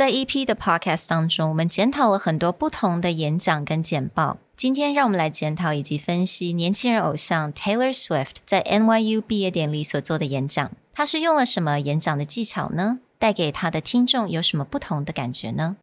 [0.00, 4.38] 在 EP 的 Podcast 当中，我们检讨了很多不同的演讲跟简报。
[4.56, 10.72] 今天让我们来检讨以及分析年轻人偶像 Taylor Swift 在 NYU 毕业典礼所做的演讲。
[10.94, 13.00] 他是用了什么演讲的技巧呢？
[13.18, 15.76] 带给他的听众有什么不同的感觉呢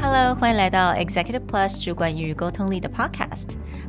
[0.00, 3.56] ？Hello，欢迎来到 Executive Plus 主管与沟通力的 Podcast。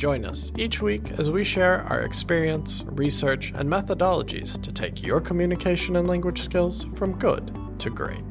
[0.00, 5.20] Join us each week as we share our experience, research, and methodologies to take your
[5.20, 8.24] communication and language skills from good to great.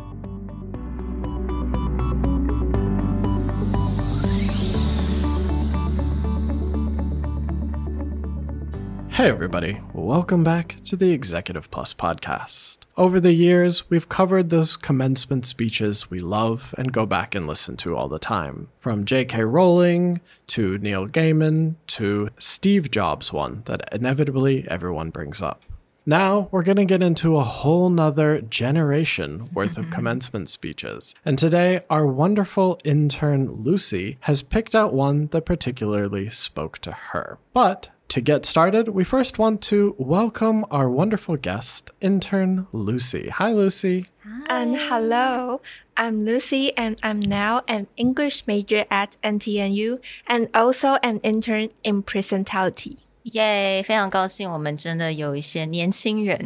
[9.20, 9.82] Hey, everybody.
[9.92, 12.78] Welcome back to the Executive Plus podcast.
[12.96, 17.76] Over the years, we've covered those commencement speeches we love and go back and listen
[17.80, 18.70] to all the time.
[18.80, 19.44] From J.K.
[19.44, 25.66] Rowling to Neil Gaiman to Steve Jobs' one that inevitably everyone brings up.
[26.06, 31.14] Now we're going to get into a whole nother generation worth of commencement speeches.
[31.26, 37.38] And today, our wonderful intern Lucy has picked out one that particularly spoke to her.
[37.52, 43.31] But to get started, we first want to welcome our wonderful guest, intern Lucy.
[43.31, 44.07] Hi, Lucy.
[44.25, 44.45] Hi.
[44.49, 45.61] And hello,
[45.97, 52.03] I'm Lucy, and I'm now an English major at NTNU and also an intern in
[52.03, 52.99] presentality.
[53.33, 53.83] 耶！
[53.83, 56.39] 非常高兴，我们真的有一些年轻人，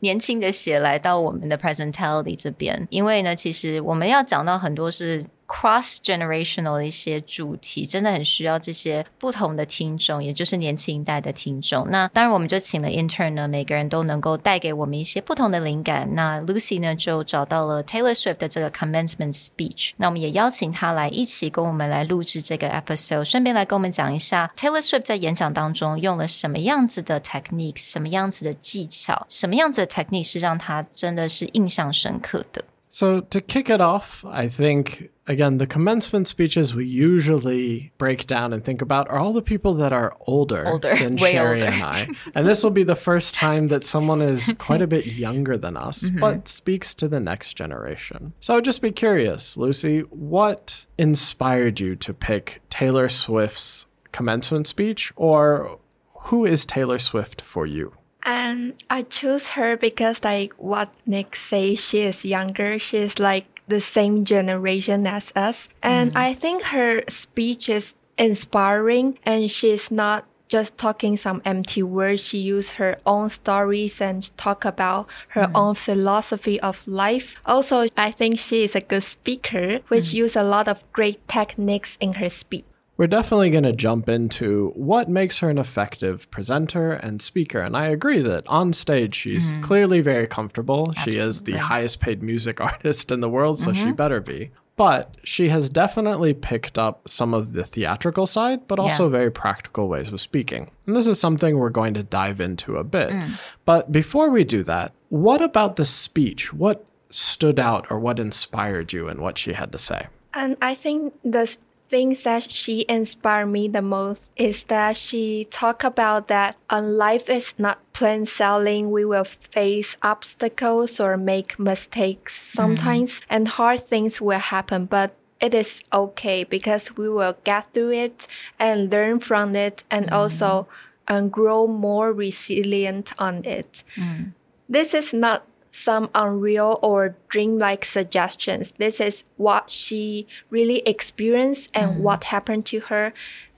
[0.00, 2.86] 年轻的血来到我们的 presentality 这边。
[2.90, 11.87] 因为呢，其实我们要讲到很多是 cross generational 的一些主题，真的很需要这些不同的听众，也就是年轻一代的听众。
[11.89, 16.09] 那当然，我们就请了 intern 呢，每个人都能够带给我们一些不同的灵感。
[16.13, 19.91] 那 Lucy 呢，就找到了 Taylor Swift 的这个 commencement speech。
[19.97, 32.65] 那我们也邀请他来一起跟我们来录制这个 episode，顺便来跟我们讲一下 Taylor Swift 在演讲当中用了什么样子的 techniques，什么样子的技巧，什么样子的 technique 是让他真的是印象深刻的。
[32.89, 38.63] So to kick it off, I think again, the commencement speeches we usually break down and
[38.63, 41.71] think about are all the people that are older, older than Sherry older.
[41.71, 42.07] and I.
[42.33, 45.75] and this will be the first time that someone is quite a bit younger than
[45.77, 46.19] us, mm-hmm.
[46.19, 48.33] but speaks to the next generation.
[48.39, 55.11] So I'd just be curious, Lucy, what inspired you to pick Taylor Swift's commencement speech,
[55.15, 55.79] or
[56.27, 57.93] who is Taylor Swift for you?
[58.23, 62.77] And I choose her because, like what Nick says, she is younger.
[62.79, 65.67] She's like the same generation as us.
[65.83, 66.19] And mm.
[66.19, 72.21] I think her speech is inspiring and she's not just talking some empty words.
[72.21, 75.51] She used her own stories and talk about her mm.
[75.55, 77.35] own philosophy of life.
[77.45, 80.13] Also, I think she is a good speaker, which mm.
[80.13, 82.65] use a lot of great techniques in her speech.
[82.97, 87.59] We're definitely going to jump into what makes her an effective presenter and speaker.
[87.59, 89.61] And I agree that on stage, she's mm-hmm.
[89.61, 90.89] clearly very comfortable.
[90.89, 91.13] Absolutely.
[91.13, 93.85] She is the highest paid music artist in the world, so mm-hmm.
[93.85, 94.51] she better be.
[94.75, 99.11] But she has definitely picked up some of the theatrical side, but also yeah.
[99.11, 100.69] very practical ways of speaking.
[100.85, 103.09] And this is something we're going to dive into a bit.
[103.09, 103.39] Mm.
[103.65, 106.53] But before we do that, what about the speech?
[106.53, 110.07] What stood out or what inspired you in what she had to say?
[110.33, 111.55] And I think the
[111.89, 117.29] things that she inspired me the most is that she talked about that um, life
[117.29, 118.91] is not plain sailing.
[118.91, 123.33] We will face obstacles or make mistakes sometimes, mm-hmm.
[123.33, 124.85] and hard things will happen.
[124.85, 128.27] But it is okay because we will get through it
[128.59, 130.15] and learn from it, and mm-hmm.
[130.15, 130.67] also
[131.07, 133.83] and grow more resilient on it.
[133.95, 134.33] Mm.
[134.67, 135.47] This is not
[135.77, 138.73] some unreal or dreamlike suggestions.
[138.77, 141.99] This is what she really experienced and mm.
[141.99, 143.11] what happened to her.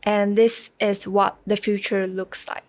[0.03, 2.63] And this is what the future looks like.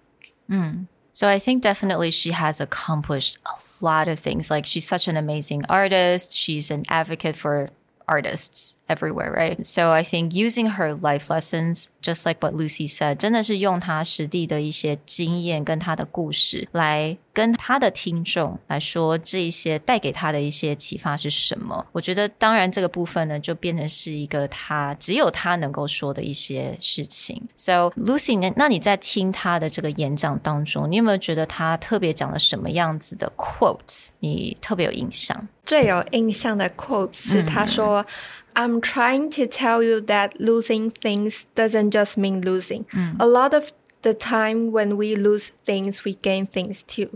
[0.48, 0.86] Mm.
[1.12, 4.50] So I think definitely she has accomplished a lot of things.
[4.50, 6.36] Like she's such an amazing artist.
[6.36, 7.70] She's an advocate for
[8.09, 9.65] artists everywhere, right?
[9.65, 21.83] So I think using her life lessons, just like what Lucy said, 真的是用她实地的一些经验跟她的故事来跟她的听众来说这一些带给她的一些启发是什么。
[21.91, 27.41] 我觉得当然这个部分呢就变成是一个她只有她能够说的一些事情。
[27.55, 34.09] So Lucy，那那你在听她的这个演讲当中，你有没有觉得她特别讲了什么样子的 quote？
[34.19, 35.47] 你特别有印象？
[35.69, 38.05] 最有印象的 quote 是他说、
[38.53, 42.85] I'm trying to tell you that losing things doesn't just mean losing.
[43.19, 47.09] A lot of the time when we lose things, we gain things too.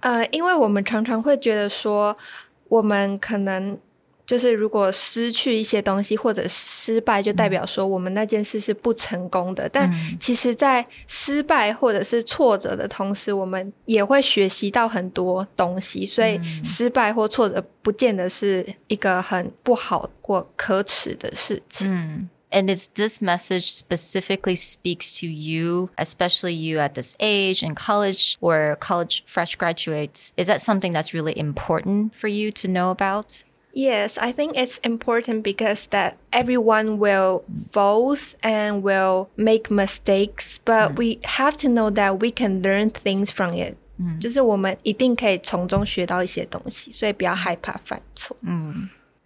[0.00, 2.16] 呃，因为我们常常会觉得说，
[2.68, 3.78] 我们可能
[4.26, 9.68] 就是如果失去一些东西或者失败，就代表说我们那件事是不成功的。
[9.68, 16.06] 但其实，在失败或者是挫折的同时，我们也会学习到很多东西。
[16.06, 22.28] 所以，失败或挫折不见得是一个很不好或可耻的事情。
[22.50, 28.36] And is this message specifically speaks to you, especially you at this age in college
[28.40, 30.32] or college fresh graduates?
[30.36, 33.42] Is that something that's really important for you to know about?
[33.76, 40.96] Yes, I think it's important because that everyone will falls and will make mistakes, but
[40.98, 43.76] we have to know that we can learn things from it.
[44.20, 48.36] 就是我们一定可以从中学到一些东西，所以不要害怕犯错。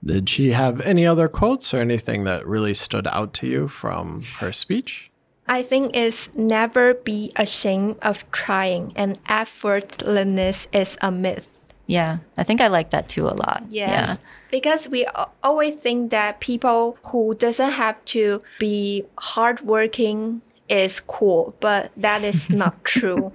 [0.04, 4.22] Did she have any other quotes or anything that really stood out to you from
[4.40, 5.10] her speech?
[5.46, 11.46] I think it's never be ashamed of trying, and effortlessness is a myth.
[11.91, 13.65] Yeah, I think I like that too a lot.
[13.69, 14.15] Yeah.
[14.49, 15.05] Because we
[15.43, 22.49] always think that people who doesn't have to be hardworking is cool, but that is
[22.63, 23.31] not true.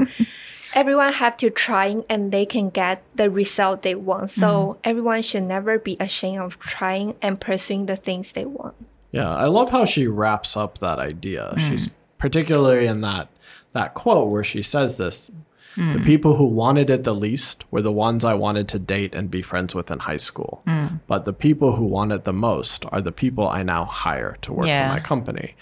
[0.75, 4.31] Everyone have to try and they can get the result they want.
[4.31, 4.81] So mm-hmm.
[4.85, 8.75] everyone should never be ashamed of trying and pursuing the things they want.
[9.13, 11.55] Yeah, I love how she wraps up that idea.
[11.57, 11.93] She's mm.
[12.19, 13.29] particularly in that
[13.73, 15.31] that quote where she says this.
[15.77, 16.05] The hmm.
[16.05, 19.43] people who wanted it the least were the ones I wanted to date and be
[19.43, 20.63] friends with in high school.
[20.67, 20.97] Hmm.
[21.07, 24.53] But the people who want it the most are the people I now hire to
[24.55, 24.89] work Yeah.
[24.89, 25.55] for my company.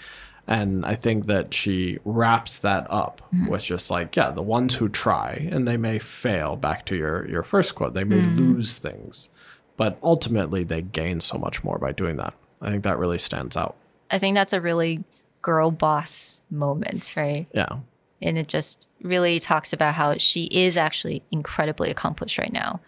[0.47, 3.49] And I think that she wraps that up hmm.
[3.49, 7.27] with just like, yeah, the ones who try and they may fail back to your
[7.27, 7.93] your first quote.
[7.93, 9.29] They may lose things,
[9.75, 12.33] but ultimately they gain so much more by doing that.
[12.61, 13.75] I think that really stands out.
[14.09, 15.03] I think that's a really
[15.41, 17.47] girl boss moment, right?
[17.53, 17.79] Yeah
[18.22, 22.80] and it just really talks about how she is actually incredibly accomplished right now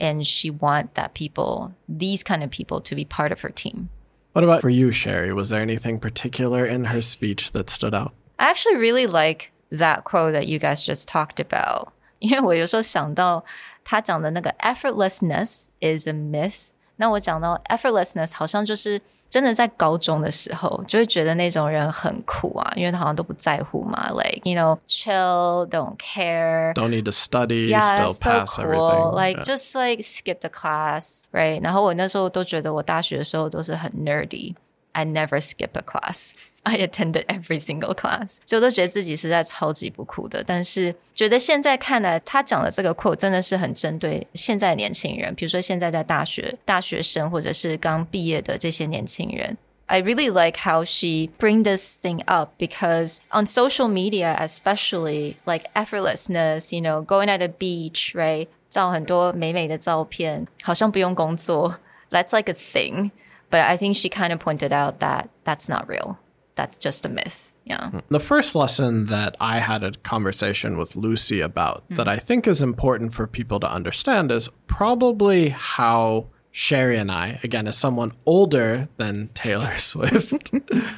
[0.00, 3.88] and she want that people these kind of people to be part of her team
[4.32, 5.32] What about for you, Sherry?
[5.32, 8.12] Was there anything particular in her speech that stood out?
[8.38, 13.44] i actually really like that quote that you guys just talked about 因为我有时候想到
[13.82, 19.00] 他讲的那个 effortlessness is a myth 那我讲到 effortlessness 好像就是
[19.31, 28.55] 真的在高中的时候，就会觉得那种人很酷啊，因为他好像都不在乎嘛，like you know chill, don't care, Don't need to study, yeah, still it's so pass
[28.57, 28.65] cool.
[28.65, 29.15] everything.
[29.15, 31.63] Like just like skip the class, right?
[31.63, 34.53] 然后我那时候都觉得我大学的时候都是很 nerdy.
[34.92, 36.32] I never skip a class.
[36.62, 38.38] I attended every single class.
[38.46, 40.42] 所以我都觉得自己实在超级不酷的。
[40.42, 49.56] 但是觉得现在看来，他讲的这个 quote 真的是很针对现在的年轻人，比如说现在在大学大学生或者是刚毕业的这些年轻人。
[49.88, 56.74] I really like how she bring this thing up because on social media, especially like effortlessness,
[56.74, 58.48] you know, going at the beach, right?
[58.68, 61.78] 照很多美美的照片，好像不用工作。
[62.10, 63.12] That's like a thing.
[63.51, 66.17] But I think she kind of pointed out that that's not real.
[66.55, 67.51] That's just a myth.
[67.65, 67.91] Yeah.
[67.91, 67.99] Hmm.
[68.09, 71.95] The first lesson that I had a conversation with Lucy about hmm.
[71.95, 77.39] that I think is important for people to understand is probably how Sherry and I,
[77.43, 80.51] again, as someone older than Taylor Swift,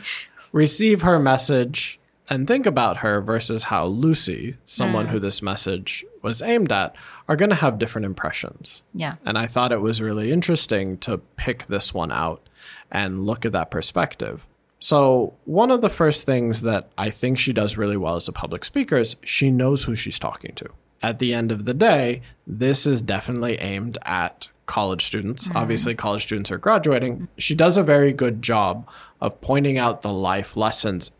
[0.51, 1.99] receive her message
[2.33, 5.21] and think about her versus how Lucy, someone who mm.
[5.21, 6.95] this message was aimed at,
[7.29, 8.81] are going to have different impressions.
[8.95, 9.17] Yeah.
[9.23, 12.41] And I thought it was really interesting to pick this one out
[12.91, 14.47] and look at that perspective.
[14.79, 18.33] So, one of the first things that I think she does really well as a
[18.33, 20.69] public speaker is she knows who she's talking to.
[21.03, 25.47] At the end of the day, this is definitely aimed at college students.
[25.47, 25.57] Mm-hmm.
[25.57, 27.27] Obviously, college students are graduating.
[27.37, 28.89] She does a very good job
[29.21, 31.11] of pointing out the life lessons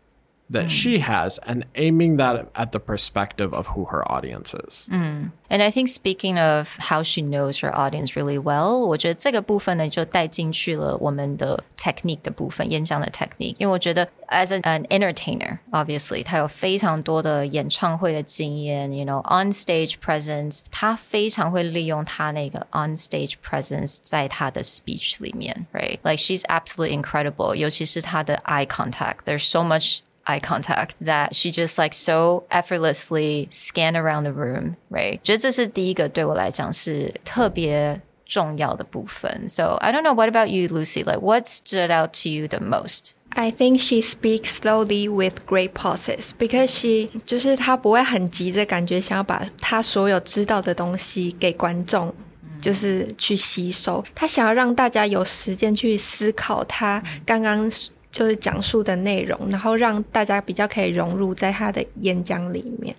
[0.51, 4.87] that she has and aiming that at the perspective of who her audience is.
[4.89, 13.53] And I think speaking of how she knows her audience really well，我觉得这个部分呢就带进去了我们的 technique 的部分，演讲的 technique。
[13.59, 26.17] 因为我觉得 as an, an entertainer，obviously 他有非常多的演唱会的经验，you know on stage presence，他非常会利用他那个 on stage presence 在他的 speech 里面，right？Like
[26.17, 33.47] she's absolutely incredible，尤其是他的 eye contact。There's so much eye contact that she just like so effortlessly
[33.51, 35.19] scan around the room, right?
[35.23, 39.47] 觉得这是第一个对我来讲是特别重要的部分.
[39.47, 40.13] So I don't know.
[40.13, 41.03] What about you, Lucy?
[41.03, 43.11] Like, what stood out to you the most?
[43.31, 52.13] I think she speaks slowly with great pauses because she 就是她不会很急着感觉想要把她所有知道的东西给观众。
[52.61, 57.71] 就是去吸收，她想要让大家有时间去思考她刚刚
[58.13, 62.95] 就是讲述的内容，然后让大家比较可以融入在她的演讲里面。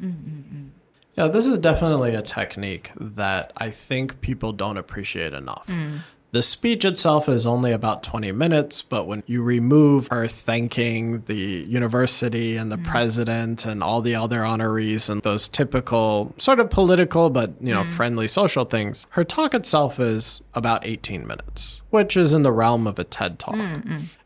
[1.16, 5.66] Yeah, this is definitely a technique that I think people don't appreciate enough.
[6.32, 11.66] The speech itself is only about 20 minutes, but when you remove her thanking the
[11.68, 17.30] university and the president and all the other honorees and those typical sort of political
[17.30, 22.32] but, you know, friendly social things, her talk itself is about 18 minutes, which is
[22.32, 23.56] in the realm of a TED talk.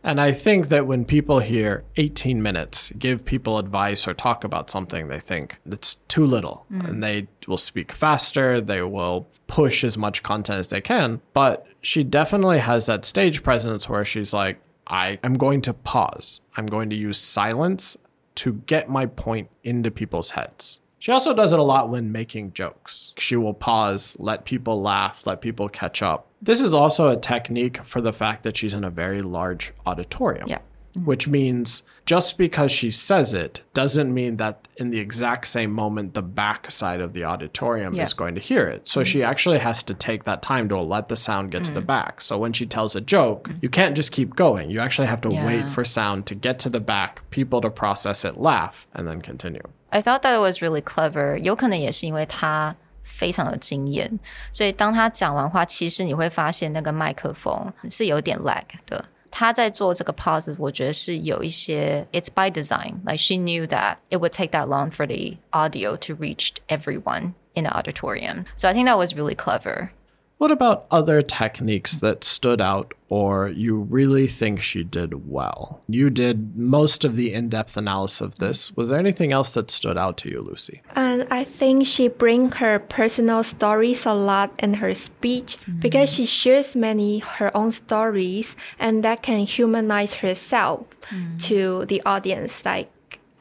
[0.03, 4.69] And I think that when people hear 18 minutes, give people advice or talk about
[4.69, 6.65] something, they think it's too little.
[6.71, 6.87] Mm.
[6.87, 11.21] And they will speak faster, they will push as much content as they can.
[11.33, 16.41] But she definitely has that stage presence where she's like, I am going to pause.
[16.55, 17.97] I'm going to use silence
[18.35, 20.79] to get my point into people's heads.
[20.99, 23.13] She also does it a lot when making jokes.
[23.17, 26.27] She will pause, let people laugh, let people catch up.
[26.41, 30.49] This is also a technique for the fact that she's in a very large auditorium.
[30.49, 30.59] Yeah
[31.04, 36.14] Which means just because she says it doesn't mean that in the exact same moment
[36.14, 38.04] the back side of the auditorium Yeah.
[38.04, 38.86] is going to hear it.
[38.86, 41.80] So she actually has to take that time to let the sound get to the
[41.80, 42.20] back.
[42.20, 44.70] So when she tells a joke, you can't just keep going.
[44.70, 45.70] You actually have to wait Yeah.
[45.70, 49.66] for sound to get to the back, people to process it, laugh, and then continue.
[49.90, 51.38] I thought that was really clever.
[51.38, 54.20] 有可能也是因为他非常有经验，
[54.52, 59.04] 所以当他讲完话，其实你会发现那个麦克风是有点 lag 的。
[59.30, 62.94] 他在做这个 pauses，我觉得是有一些 it's by design.
[63.04, 67.34] Like she knew that it would take that long for the audio to reach everyone
[67.54, 68.44] in the auditorium.
[68.56, 69.90] So I think that was really clever.
[70.39, 75.81] What about other techniques that stood out or you really think she did well?
[75.89, 78.71] You did most of the in depth analysis of this.
[78.77, 80.81] Was there anything else that stood out to you, Lucy?
[80.95, 85.81] And I think she brings her personal stories a lot in her speech mm-hmm.
[85.81, 91.37] because she shares many her own stories and that can humanize herself mm.
[91.47, 92.89] to the audience like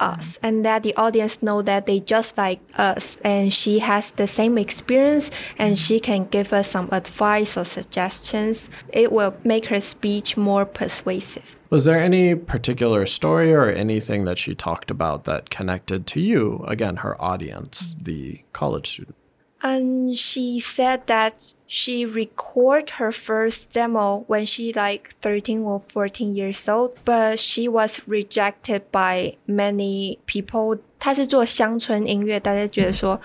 [0.01, 4.27] us and that the audience know that they just like us and she has the
[4.27, 9.81] same experience and she can give us some advice or suggestions it will make her
[9.81, 15.51] speech more persuasive Was there any particular story or anything that she talked about that
[15.51, 16.65] connected to you?
[16.67, 19.17] Again, her audience, the college student
[19.66, 26.36] And she said that she recorded her first demo when she like 13 or 14
[26.36, 30.80] years old, but she was rejected by many people.
[31.00, 33.18] 她是做乡村音乐，大家觉得说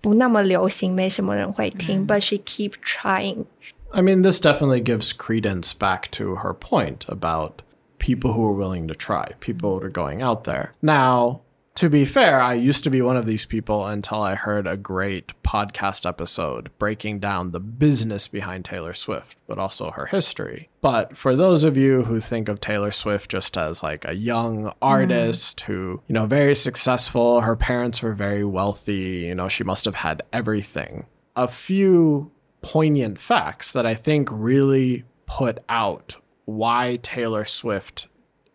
[0.00, 2.06] 不那么流行，没什么人会听。
[2.06, 3.44] But she keep trying.
[3.92, 7.62] I mean, this definitely gives credence back to her point about
[7.98, 10.70] people who are willing to try, people who are going out there.
[10.80, 11.40] Now,
[11.79, 14.75] to be fair, I used to be one of these people until I heard a
[14.75, 20.67] great podcast episode breaking down the business behind Taylor Swift, but also her history.
[20.81, 24.63] But for those of you who think of Taylor Swift just as like a young
[24.63, 24.77] mm-hmm.
[24.81, 29.85] artist who, you know, very successful, her parents were very wealthy, you know, she must
[29.85, 31.05] have had everything.
[31.37, 32.29] A few
[32.61, 38.09] poignant facts that I think really put out why Taylor Swift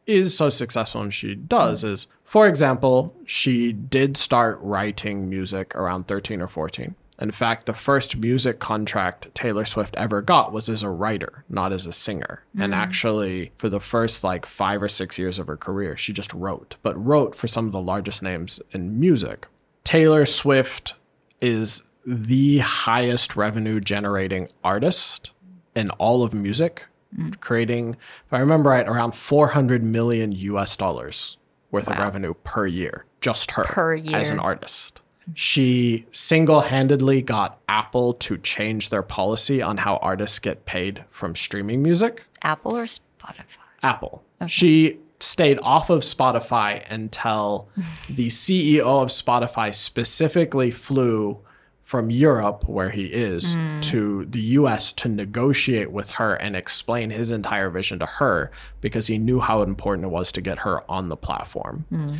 [0.06, 1.88] is so successful and she does mm.
[1.88, 7.72] is for example she did start writing music around 13 or 14 in fact the
[7.72, 12.42] first music contract taylor swift ever got was as a writer not as a singer.
[12.58, 12.80] And hmm.
[12.80, 16.76] actually for the first like five or six years of her career she just wrote
[16.82, 19.46] but wrote for some of the largest names in music.
[19.84, 20.94] Taylor swift
[21.40, 25.30] is the highest revenue generating artist
[25.76, 27.30] in all of music hmm.
[27.40, 27.90] creating,
[28.26, 31.36] if I remember right, around 400 million US dollars
[31.74, 33.04] worth of revenue per year.
[33.20, 34.16] Just her Per year.
[34.16, 35.00] as an artist.
[35.34, 41.34] She single handedly got Apple to change their policy on how artists get paid from
[41.34, 42.26] streaming music.
[42.42, 43.44] Apple or Spotify?
[43.82, 44.22] Apple.
[44.46, 47.68] She stayed off of Spotify until
[48.08, 51.38] the CEO of Spotify specifically flew
[51.84, 53.80] from Europe, where he is, hmm.
[53.82, 58.50] to the US to negotiate with her and explain his entire vision to her
[58.80, 61.84] because he knew how important it was to get her on the platform.
[61.90, 62.14] Hmm.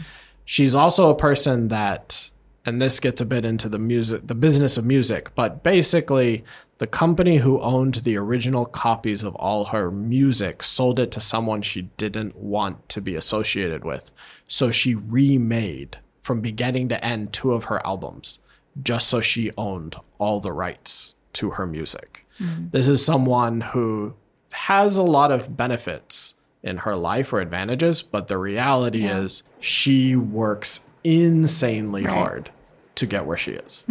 [0.44, 2.30] She's also a person that,
[2.66, 6.44] and this gets a bit into the music, the business of music, but basically,
[6.78, 11.62] the company who owned the original copies of all her music sold it to someone
[11.62, 14.12] she didn't want to be associated with.
[14.48, 18.40] So she remade from beginning to end two of her albums
[18.82, 22.26] just so she owned all the rights to her music.
[22.40, 22.68] Mm-hmm.
[22.70, 24.14] This is someone who
[24.52, 29.18] has a lot of benefits in her life or advantages, but the reality Yeah.
[29.18, 32.50] is she works insanely hard
[32.95, 33.85] to get where she is.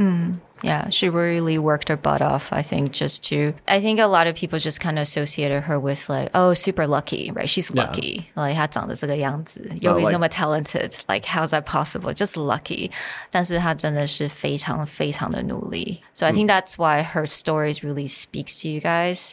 [0.62, 3.54] Yeah, she really worked her butt off, I think, just to.
[3.66, 6.86] I think a lot of people just kind of associated her with, like, oh, super
[6.86, 7.48] lucky, right?
[7.48, 7.84] She's Yeah.
[7.84, 8.30] lucky.
[8.34, 10.92] Like, 她长得这个样子，又 like- 那么 talented.
[11.06, 12.12] Like, how's that possible?
[12.12, 12.90] Just lucky.
[13.30, 16.00] 但是她真的是非常非常的努力.
[16.12, 19.32] So I think that's why her stories really speaks to you guys,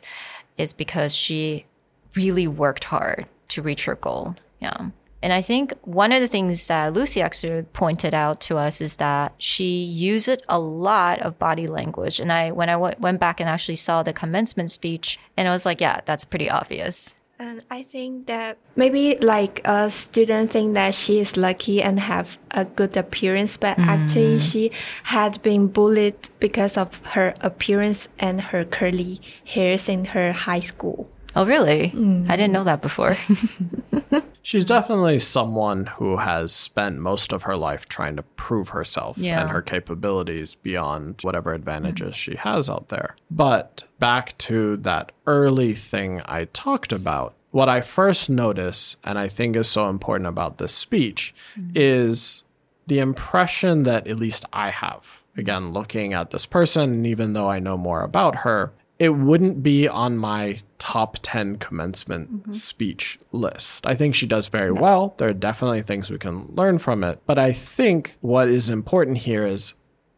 [0.58, 1.66] is because she
[2.14, 4.36] really worked hard to reach her goal.
[4.62, 4.92] Yeah.
[5.23, 8.97] And I think one of the things that Lucy actually pointed out to us is
[8.97, 12.21] that she used a lot of body language.
[12.21, 15.53] And I, when I w- went back and actually saw the commencement speech, and I
[15.53, 17.19] was like, yeah, that's pretty obvious.
[17.39, 22.37] And I think that maybe like a student think that she is lucky and have
[22.51, 23.87] a good appearance, but mm.
[23.87, 24.71] actually she
[25.05, 31.09] had been bullied because of her appearance and her curly hairs in her high school.
[31.37, 31.91] Oh, really?
[31.91, 32.29] Mm.
[32.29, 33.17] I didn't know that before.
[34.43, 39.43] She's definitely someone who has spent most of her life trying to prove herself Yeah.
[39.43, 42.19] and her capabilities beyond whatever advantages mm.
[42.19, 43.17] she has out there.
[43.31, 49.29] But back to that early thing I talked about, what I first notice, and I
[49.29, 51.73] think is so important about this speech, mm.
[51.75, 52.45] is
[52.87, 55.23] the impression that at least I have.
[55.37, 59.63] Again, looking at this person, and even though I know more about her, it wouldn't
[59.63, 62.53] be on my top 10 commencement mm-hmm.
[62.53, 63.87] speech list.
[63.87, 65.15] I think she does very well.
[65.17, 67.19] There are definitely things we can learn from it.
[67.27, 69.73] But I think what is important here is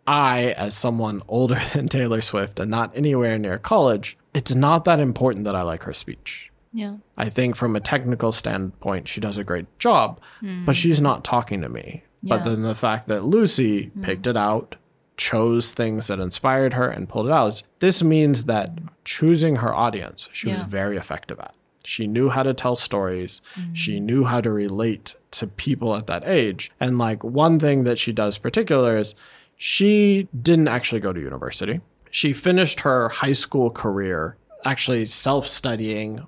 [0.04, 4.98] I, as someone older than Taylor Swift and not anywhere near college, it's not that
[4.98, 6.50] important that I like her speech.
[6.72, 6.96] yeah.
[7.16, 10.72] I think from a technical standpoint, she does a great job, but hmm.
[10.72, 12.02] she's not talking to me.
[12.24, 14.02] But then the fact that Lucy hmm.
[14.02, 14.74] picked it out,
[15.16, 20.28] chose things that inspired her, and pulled it out, this means that choosing her audience,
[20.32, 21.56] she was very effective at.
[21.84, 23.40] She knew how to tell stories.
[23.56, 23.74] Mm-hmm.
[23.74, 26.70] She knew how to relate to people at that age.
[26.78, 29.14] And like one thing that she does particular is
[29.56, 31.80] she didn't actually go to university.
[32.10, 36.26] She finished her high school career actually self-studying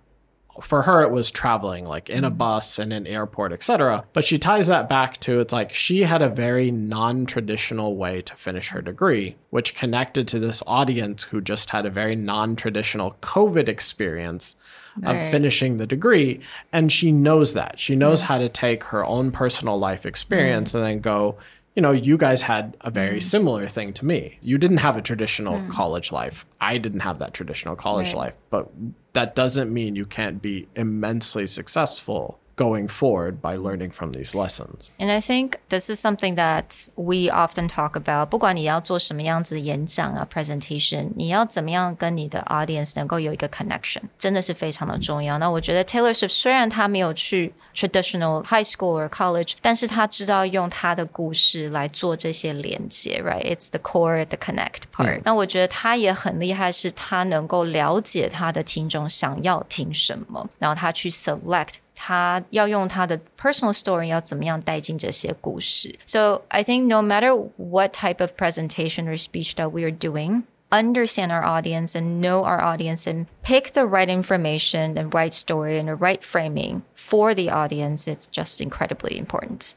[0.61, 2.39] for her it was traveling like in a mm.
[2.39, 6.23] bus and an airport etc but she ties that back to it's like she had
[6.23, 11.71] a very non-traditional way to finish her degree which connected to this audience who just
[11.71, 14.57] had a very non-traditional covid experience
[15.03, 16.41] of finishing the degree.
[16.73, 17.79] And she knows that.
[17.79, 20.77] She knows how to take her own personal life experience mm.
[20.77, 21.37] and then go
[21.75, 23.21] you know, you guys had a very mm-hmm.
[23.21, 24.39] similar thing to me.
[24.43, 25.71] You didn't have a traditional mm.
[25.71, 26.47] college life.
[26.61, 28.17] I didn't have that traditional college Right.
[28.17, 28.71] life, but
[29.13, 34.92] that doesn't mean you can't be immensely successful going forward by learning from these lessons.
[35.00, 38.26] And I think this is something that we often talk about.
[38.26, 45.38] 不管你要做什么样子的演讲啊，presentation，你要怎么样跟你的 audience 能够有一个 connection，真的是非常的重要。
[45.38, 63.20] 那我觉得 Taylor Swift 虽然他没有去 traditional high school or college，但是他知道用他的故事来做这些连接，right？It's the core, the connect part、那我觉得他也很厉害，是他能够了解他的听众想要听什么，然后他去 select 他要用他的
[63.38, 65.98] personal story 要怎么样带进这些故事。
[66.06, 71.32] So I think no matter what type of presentation or speech that we are doing, understand
[71.32, 75.88] our audience and know our audience and pick the right information and right story and
[75.88, 78.08] the right framing for the audience.
[78.08, 79.76] It's just incredibly important.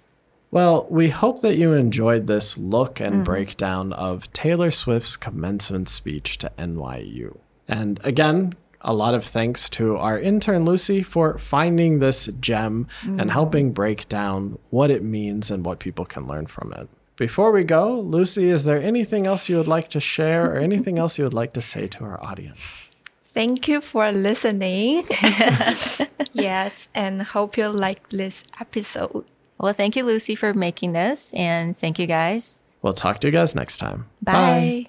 [0.51, 6.37] Well, we hope that you enjoyed this look and breakdown of Taylor Swift's commencement speech
[6.38, 7.38] to NYU.
[7.67, 13.20] And again, a lot of thanks to our intern Lucy for finding this gem and
[13.20, 13.30] mm.
[13.30, 16.88] helping break down what it means and what people can learn from it.
[17.16, 21.00] Before we go, Lucy, is there anything else you would like to share or anything
[21.00, 22.92] else you would like to say to our audience?
[23.26, 25.06] Thank you for listening.
[26.34, 29.26] yes, and hope you like this episode.
[29.60, 32.62] Well, thank you, Lucy, for making this, and thank you guys.
[32.82, 34.06] We'll talk to you guys next time.
[34.22, 34.88] Bye.